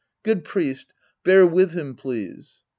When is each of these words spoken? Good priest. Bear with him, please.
Good 0.23 0.43
priest. 0.43 0.95
Bear 1.23 1.45
with 1.45 1.73
him, 1.73 1.93
please. 1.93 2.63